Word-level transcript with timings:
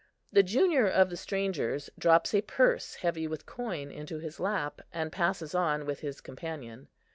The 0.33 0.41
junior 0.41 0.87
of 0.87 1.11
the 1.11 1.15
strangers 1.15 1.91
drops 1.95 2.33
a 2.33 2.41
purse 2.41 2.95
heavy 2.95 3.27
with 3.27 3.45
coin 3.45 3.91
into 3.91 4.17
his 4.17 4.39
lap, 4.39 4.81
and 4.91 5.11
passes 5.11 5.53
on 5.53 5.85
with 5.85 5.99
his 5.99 6.21
companion. 6.21 6.87